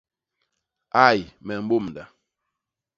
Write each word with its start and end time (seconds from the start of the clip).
Ai 1.05 1.19
me 1.45 1.53
mbômda. 1.63 2.03